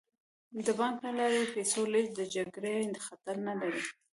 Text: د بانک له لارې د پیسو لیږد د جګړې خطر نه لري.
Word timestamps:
د 0.65 0.67
بانک 0.79 0.95
له 1.05 1.11
لارې 1.19 1.37
د 1.43 1.47
پیسو 1.53 1.81
لیږد 1.93 2.13
د 2.17 2.21
جګړې 2.35 2.75
خطر 3.05 3.35
نه 3.47 3.53
لري. 3.61 3.83